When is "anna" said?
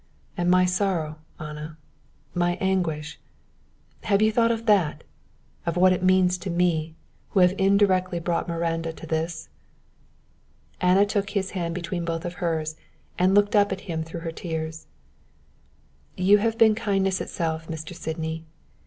1.39-1.77, 10.81-11.05